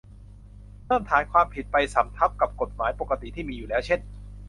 [0.85, 3.99] เพิ่มฐานความผิดไปสำทับกับกฎหมายปกติที่มีอยู่แล้วเช่น